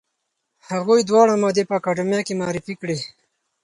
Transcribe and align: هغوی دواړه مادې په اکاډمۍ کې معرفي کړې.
هغوی 0.69 1.01
دواړه 1.09 1.33
مادې 1.43 1.63
په 1.69 1.73
اکاډمۍ 1.79 2.21
کې 2.27 2.37
معرفي 2.41 2.73
کړې. 2.81 2.97